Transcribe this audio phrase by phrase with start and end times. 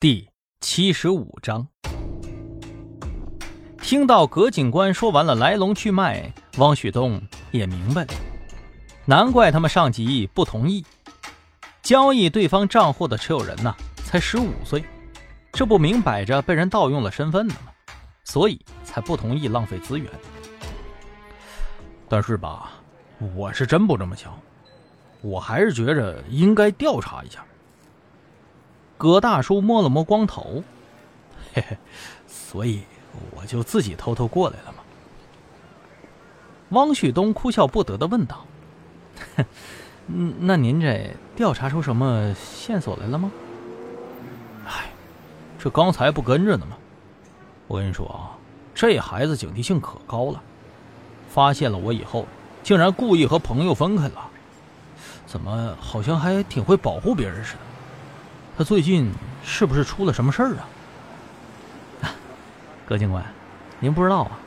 [0.00, 0.30] 第
[0.62, 1.68] 七十五章，
[3.82, 8.14] 听到葛警官说完了来龙去脉，汪旭东也明白了，
[9.04, 10.82] 难怪他们上级不同意
[11.82, 14.82] 交易对方账户的持有人呐，才十五岁，
[15.52, 17.70] 这不明摆着被人盗用了身份呢吗？
[18.24, 20.10] 所以才不同意浪费资源。
[22.08, 22.70] 但是吧，
[23.36, 24.32] 我是真不这么想，
[25.20, 27.44] 我还是觉着应该调查一下。
[29.00, 30.62] 葛大叔摸了摸光头，
[31.54, 31.78] 嘿嘿，
[32.26, 32.82] 所以
[33.34, 34.82] 我就自己偷偷过来了嘛。
[36.68, 38.44] 汪旭东哭笑不得的问道
[40.06, 43.32] ：“嗯，那您这调查出什么线索来了吗？”
[44.68, 44.90] 哎，
[45.58, 46.76] 这刚才不跟着呢吗？
[47.68, 48.36] 我跟你说啊，
[48.74, 50.42] 这孩子警惕性可高了，
[51.30, 52.26] 发现了我以后，
[52.62, 54.28] 竟然故意和朋友分开了，
[55.24, 57.60] 怎么好像还挺会保护别人似的。
[58.60, 59.10] 他最近
[59.42, 60.68] 是不是出了什么事儿啊？
[62.84, 63.24] 葛警官，
[63.78, 64.38] 您不知道啊？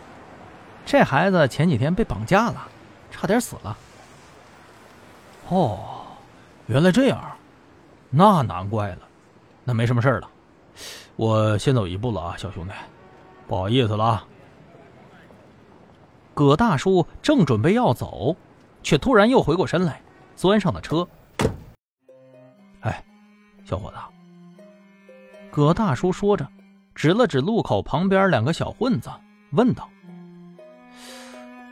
[0.86, 2.68] 这孩子前几天被绑架了，
[3.10, 3.76] 差点死了。
[5.50, 6.06] 哦，
[6.68, 7.20] 原来这样，
[8.12, 9.00] 那难怪了。
[9.64, 10.30] 那没什么事儿了，
[11.16, 12.74] 我先走一步了啊，小兄弟，
[13.48, 14.24] 不好意思了。
[16.36, 18.36] 葛大叔正准备要走，
[18.84, 20.00] 却突然又回过身来，
[20.36, 21.08] 钻上了车。
[22.82, 23.04] 哎。
[23.66, 23.96] 小伙子，
[25.54, 26.48] 葛大叔说着，
[26.96, 29.12] 指了指路口旁边两个小混子，
[29.52, 29.88] 问道：“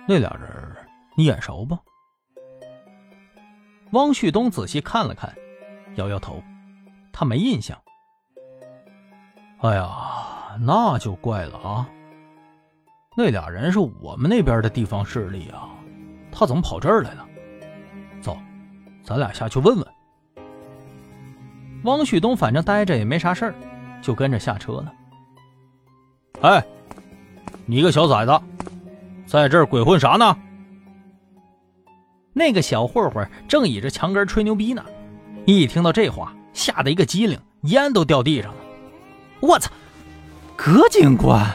[0.08, 0.78] 那俩人
[1.16, 1.76] 你眼熟不？”
[3.94, 5.34] 汪旭东仔细看了看，
[5.96, 6.40] 摇摇头，
[7.12, 7.76] 他没印象。
[9.62, 11.90] 哎呀，那就怪了啊！
[13.18, 15.72] 那俩人是我们那边的地方势力啊，
[16.32, 17.28] 他怎么跑这儿来了？
[18.22, 18.38] 走，
[19.04, 19.88] 咱俩下去问问。
[21.84, 23.56] 汪旭东反正待着也没啥事儿，
[24.02, 24.94] 就跟着下车了。
[26.42, 26.66] 哎，
[27.66, 28.42] 你个小崽子，
[29.26, 30.38] 在这儿鬼混啥呢？
[32.34, 34.84] 那个小混混正倚着墙根吹牛逼呢，
[35.46, 38.62] 一听到这话，吓得一个机灵，烟都掉地上了。
[39.42, 39.72] 我操！
[40.56, 41.46] 葛警官，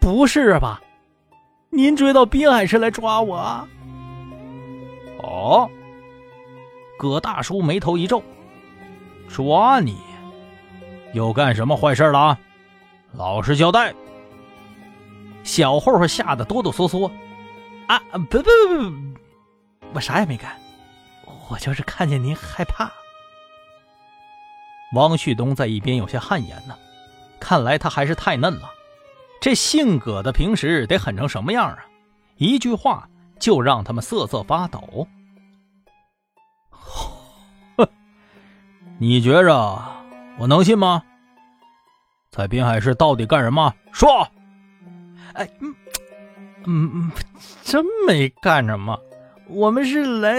[0.00, 0.80] 不是吧？
[1.70, 3.68] 您追到滨海市来抓我？
[5.22, 5.68] 哦，
[6.96, 8.22] 葛大叔眉头一皱。
[9.28, 9.96] 抓你，
[11.16, 12.38] 又干什么坏事了？
[13.12, 13.94] 老实交代。
[15.42, 17.10] 小混混吓得哆哆嗦嗦，
[17.86, 19.20] 啊，不不不不，
[19.94, 20.54] 我啥也没干，
[21.48, 22.92] 我就是看见您害怕。
[24.92, 26.76] 汪旭东在一边有些汗颜呢，
[27.40, 28.68] 看来他还是太嫩了，
[29.40, 31.78] 这性格的平时得狠成什么样啊？
[32.36, 35.08] 一句话就让他们瑟瑟发抖。
[38.98, 39.82] 你觉着
[40.38, 41.02] 我能信吗？
[42.36, 43.72] 在滨海市到底干什么？
[43.92, 44.28] 说！
[45.32, 45.74] 哎，嗯
[46.66, 47.10] 嗯嗯，
[47.62, 48.98] 真没干什么，
[49.48, 50.34] 我们是来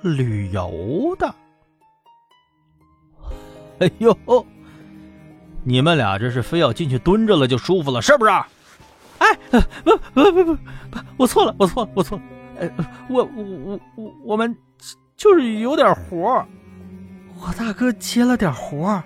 [0.00, 1.34] 旅游的。
[3.80, 4.16] 哎呦，
[5.64, 8.30] 你们俩这是非要进去蹲着了就舒服了，是不是？
[9.18, 9.60] 哎，不
[10.14, 10.58] 不不不不，
[11.18, 12.24] 我错了，我错了，我错了。
[12.58, 12.70] 哎，
[13.10, 14.56] 我我我我我们
[15.14, 16.42] 就是有点活。
[17.42, 19.02] 我大哥接了点活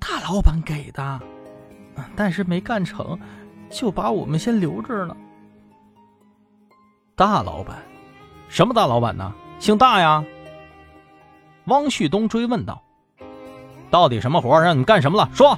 [0.00, 1.20] 大老板给的，
[2.16, 3.18] 但是没干成，
[3.70, 5.16] 就把我们先留着了。
[7.14, 7.76] 大老板，
[8.48, 9.32] 什么大老板呢？
[9.58, 10.24] 姓大呀？
[11.66, 12.82] 汪旭东追问道
[13.90, 15.28] ：“到底什么活让你干什么了？
[15.34, 15.56] 说。”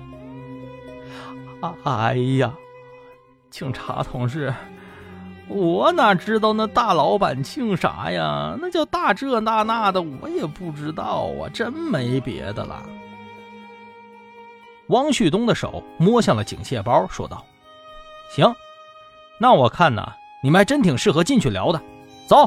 [1.85, 2.53] 哎呀，
[3.49, 4.53] 警察同志。
[5.49, 8.57] 我哪知道那大老板姓啥呀？
[8.61, 12.85] 那叫大这那那的，我也不知道啊，真没别的了。
[14.89, 17.45] 汪旭东的手摸向了警械包，说道
[18.35, 18.55] ：“行，
[19.39, 20.13] 那我看呐，
[20.43, 21.83] 你们还真挺适合进去聊的。
[22.27, 22.45] 走。”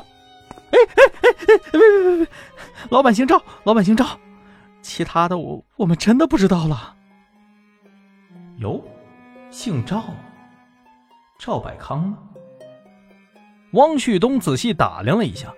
[0.71, 2.27] 哎哎哎哎，别别别别，
[2.89, 4.05] 老板姓赵，老板姓赵，
[4.81, 6.95] 其他的我我们真的不知道了。
[8.57, 8.83] 哟，
[9.49, 10.03] 姓赵，
[11.39, 12.17] 赵百康吗？
[13.73, 15.53] 汪旭东仔细打量了一下，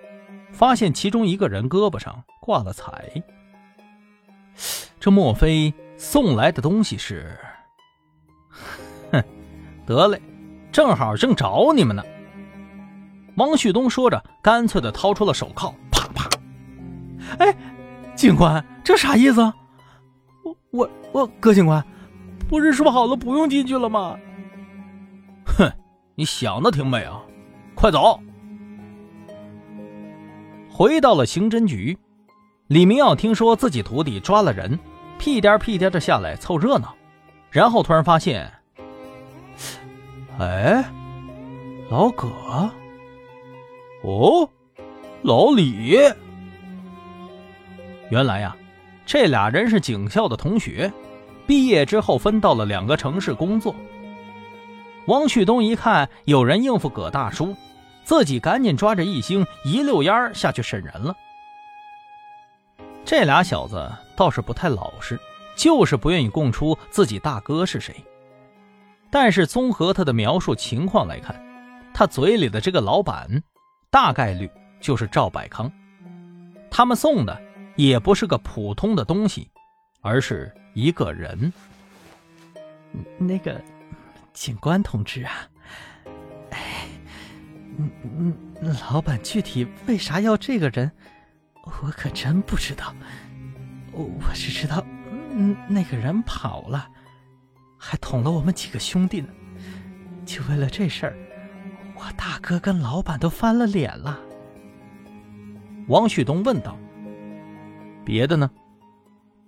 [0.52, 3.10] 发现其中一个人胳膊上挂了彩。
[5.00, 7.36] 这莫非送来的东西是？
[9.12, 9.22] 哼，
[9.84, 10.22] 得嘞，
[10.72, 12.02] 正好正找你们呢。
[13.36, 16.30] 汪旭东说着，干脆的掏出了手铐，啪啪。
[17.38, 17.54] 哎，
[18.14, 19.40] 警官，这啥意思？
[20.44, 21.84] 我我我，葛警官，
[22.48, 24.16] 不是说好了不用进去了吗？
[25.44, 25.70] 哼，
[26.14, 27.20] 你想的挺美啊。
[27.74, 28.20] 快走！
[30.68, 31.96] 回到了刑侦局，
[32.66, 34.76] 李明耀听说自己徒弟抓了人，
[35.18, 36.94] 屁颠屁颠的下来凑热闹，
[37.50, 38.50] 然后突然发现，
[40.38, 40.84] 哎，
[41.90, 42.28] 老葛，
[44.04, 44.48] 哦，
[45.22, 45.98] 老李，
[48.10, 48.56] 原来呀，
[49.04, 50.90] 这俩人是警校的同学，
[51.46, 53.74] 毕业之后分到了两个城市工作。
[55.06, 57.56] 王旭东一看有人应付葛大叔，
[58.04, 61.14] 自己赶紧抓着一星一溜烟下去审人了。
[63.08, 65.18] 这俩小子倒是不太老实，
[65.56, 68.04] 就是不愿意供出自己大哥是谁。
[69.10, 71.34] 但是综合他的描述情况来看，
[71.94, 73.42] 他嘴里的这个老板，
[73.90, 75.72] 大概率就是赵百康。
[76.70, 77.40] 他们送的
[77.76, 79.50] 也不是个普通的东西，
[80.02, 81.50] 而是一个人。
[83.16, 83.58] 那个
[84.34, 85.48] 警官同志啊，
[86.50, 86.86] 哎，
[87.78, 87.90] 嗯
[88.60, 90.92] 嗯，老板具体为啥要这个人？
[91.82, 92.94] 我可真不知道，
[93.92, 94.84] 我我只知道，
[95.32, 96.88] 嗯，那个人跑了，
[97.78, 99.28] 还捅了我们几个兄弟呢。
[100.26, 101.16] 就为了这事儿，
[101.94, 104.20] 我大哥跟老板都翻了脸了。
[105.86, 106.76] 王旭东问道
[108.04, 108.50] ：“别的呢？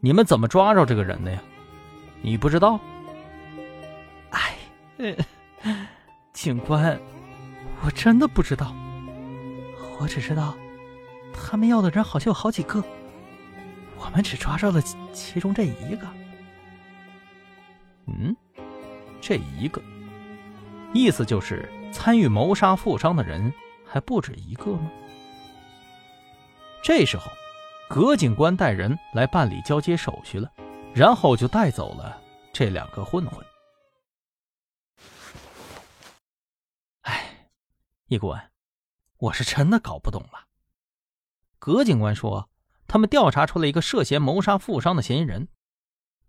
[0.00, 1.42] 你们怎么抓着这个人的呀？
[2.22, 2.80] 你不知道？”
[4.30, 4.56] 哎，
[6.32, 6.98] 警官，
[7.82, 8.74] 我真的不知道，
[9.98, 10.54] 我只知道。
[11.32, 12.82] 他们要的人好像有好几个，
[13.98, 14.80] 我们只抓着了
[15.12, 16.06] 其中这一个。
[18.06, 18.36] 嗯，
[19.20, 19.80] 这一个，
[20.92, 23.52] 意思就是参与谋杀富商的人
[23.86, 24.90] 还不止一个吗？
[26.82, 27.30] 这时候，
[27.88, 30.50] 葛警官带人来办理交接手续了，
[30.94, 32.20] 然后就带走了
[32.52, 33.44] 这两个混混。
[37.02, 37.48] 哎，
[38.06, 38.40] 叶顾问，
[39.18, 40.49] 我是真的搞不懂了。
[41.60, 42.48] 葛警官说
[42.88, 45.48] ：“他们调查出了一个涉嫌谋杀富商的嫌疑人，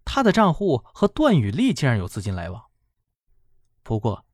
[0.04, 2.66] 他的账户和段雨丽竟然有资金来往。
[3.81, 4.25] 不过，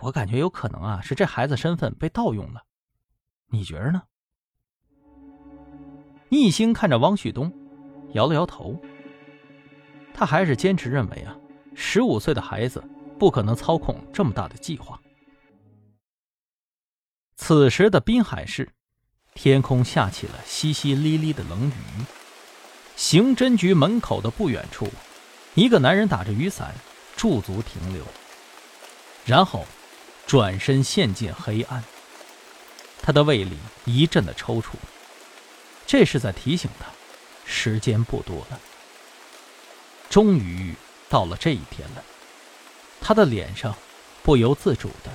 [0.00, 2.64] 我感觉有可能啊，是这孩子身份被盗用了。
[3.46, 4.02] 你觉着呢？”
[6.30, 7.52] 逆星看着汪旭东，
[8.14, 8.76] 摇了摇头。
[10.12, 11.38] 他还是坚持认为啊，
[11.76, 12.82] 十五岁的孩子
[13.20, 15.00] 不可能操控这么大的计划。
[17.36, 18.68] 此时的滨海市。
[19.34, 22.04] 天空下起了淅淅沥沥的冷雨，
[22.96, 24.88] 刑侦局门口的不远处，
[25.54, 26.72] 一个男人打着雨伞
[27.16, 28.04] 驻足停留，
[29.26, 29.66] 然后
[30.24, 31.82] 转身陷进黑暗。
[33.02, 34.76] 他的胃里一阵的抽搐，
[35.84, 36.86] 这是在提醒他，
[37.44, 38.60] 时间不多了。
[40.08, 40.74] 终于
[41.10, 42.04] 到了这一天了，
[43.00, 43.74] 他的脸上
[44.22, 45.10] 不由自主的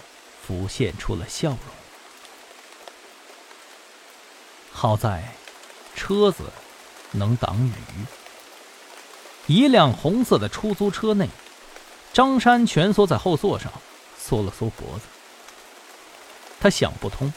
[0.46, 1.79] 浮现出了笑容。
[4.72, 5.36] 好在，
[5.96, 6.44] 车子
[7.12, 7.74] 能挡雨。
[9.48, 11.28] 一辆红色的出租车内，
[12.14, 13.72] 张山蜷缩在后座上，
[14.18, 15.06] 缩了缩脖子。
[16.60, 17.34] 他想不通，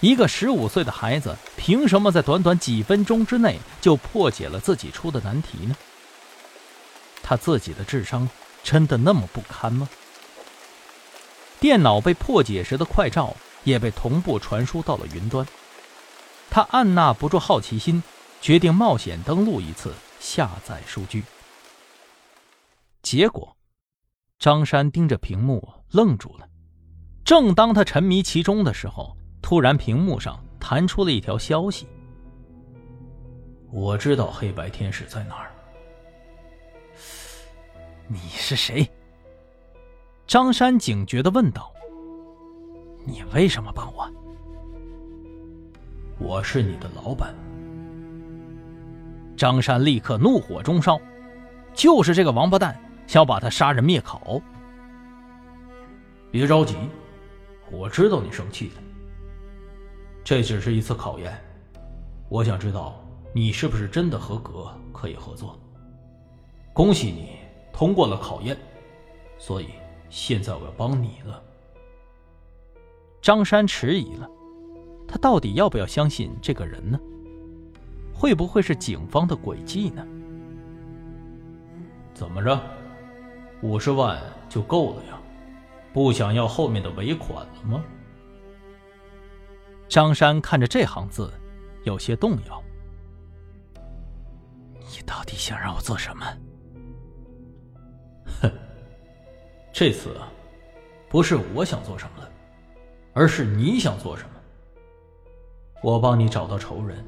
[0.00, 5.74] 一个十五岁的孩子凭什么在短短几分钟之内就破解了自己出的难题呢？
[7.22, 8.28] 他自己的智商
[8.62, 9.88] 真的那么不堪吗？
[11.58, 13.34] 电脑被破解时的快照
[13.64, 15.44] 也被同步传输到了云端。
[16.56, 18.02] 他按捺不住好奇心，
[18.40, 21.22] 决定冒险登录一次，下载数据。
[23.02, 23.54] 结果，
[24.38, 26.48] 张山盯着屏幕愣住了。
[27.26, 31.86] 正当他沉迷其中的时候，突然屏幕上弹出了一条消息
[33.70, 35.52] ：“我知道黑白天使在哪儿。”
[38.08, 38.90] 你是谁？
[40.26, 41.70] 张山警觉的问道
[43.04, 44.10] ：“你为什么帮我？”
[46.18, 47.34] 我是你的老板。
[49.36, 50.98] 张山立刻怒火中烧，
[51.74, 54.40] 就是这个王八蛋想把他杀人灭口。
[56.30, 56.74] 别着急，
[57.70, 58.82] 我知道你生气了。
[60.24, 61.38] 这只是一次考验，
[62.28, 62.98] 我想知道
[63.34, 65.58] 你是不是真的合格，可以合作。
[66.72, 67.36] 恭喜你
[67.72, 68.56] 通过了考验，
[69.38, 69.68] 所以
[70.08, 71.42] 现在我要帮你了。
[73.20, 74.28] 张山迟疑了。
[75.08, 76.98] 他到底要不要相信这个人呢？
[78.12, 80.06] 会不会是警方的诡计呢？
[82.14, 82.60] 怎么着，
[83.60, 85.18] 五十万就够了呀？
[85.92, 87.84] 不想要后面的尾款了吗？
[89.88, 91.32] 张山看着这行字，
[91.84, 92.62] 有些动摇。
[94.78, 96.26] 你到底想让我做什么？
[98.40, 98.50] 哼，
[99.72, 100.32] 这次啊，
[101.08, 102.30] 不是我想做什么了，
[103.12, 104.35] 而是你想做什么。
[105.82, 107.04] 我帮你找到仇人，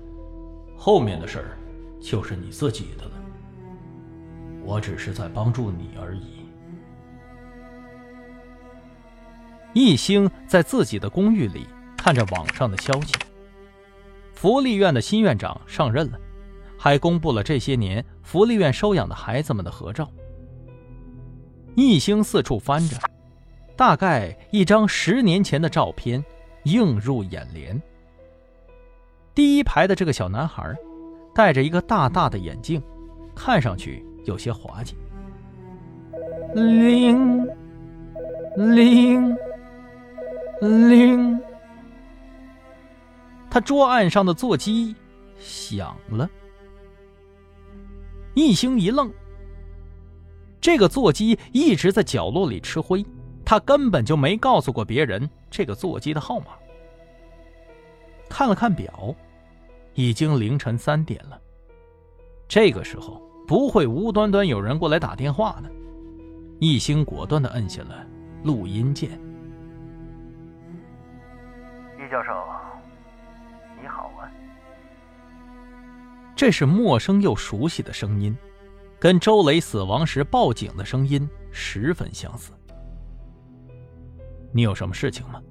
[0.77, 1.59] 后面的事儿
[2.01, 3.13] 就是你自己的了。
[4.65, 6.47] 我只是在帮助你而已。
[9.73, 13.15] 易星在自己的公寓里看着网上的消息，
[14.33, 16.19] 福利院的新院长上任了，
[16.77, 20.09] 还公布了这些年福利院收养的孩子们的合照。
[21.75, 22.97] 易星四处翻着，
[23.77, 26.23] 大概一张十年前的照片
[26.65, 27.81] 映入眼帘。
[29.39, 30.75] 第一排的这个小男孩，
[31.33, 32.83] 戴着一个大大的眼镜，
[33.37, 34.97] 看上去有些滑稽。
[36.57, 37.47] 铃，
[38.57, 39.37] 铃，
[40.61, 41.41] 铃。
[43.49, 44.93] 他桌案上的座机
[45.39, 46.29] 响了，
[48.35, 49.09] 一星一愣。
[50.61, 53.07] 这个座机一直在角落里吃灰，
[53.45, 56.47] 他根本就没告诉过别人这个座机的号码。
[58.29, 59.15] 看了看表。
[59.99, 61.43] 已经凌晨三点了，
[62.47, 65.69] 这个时候不会无端端有人过来打电话的。
[66.61, 68.07] 一星果断的摁下了
[68.45, 69.21] 录音键。
[71.97, 72.31] 易教授，
[73.83, 74.31] 你好啊！
[76.37, 78.37] 这是陌生又熟悉的声音，
[79.01, 82.53] 跟周雷死亡时报警的声音十分相似。
[84.53, 85.43] 你有什么事情吗？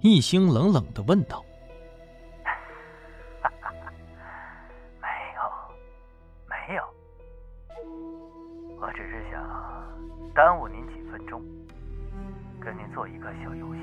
[0.00, 1.44] 一星冷冷的问道。
[11.28, 11.42] 中，
[12.58, 13.80] 跟您做一个小游戏。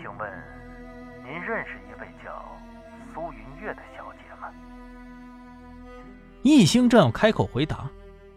[0.00, 0.30] 请问，
[1.24, 2.56] 您认识一位叫
[3.12, 4.48] 苏云月的小姐吗？
[6.42, 7.90] 易星正要开口回答，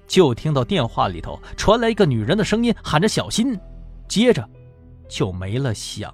[0.08, 3.58] 就听到电话里头传来一个女人的声音，喊着“小心”，
[4.10, 4.50] 接着
[5.08, 6.13] 就没了响。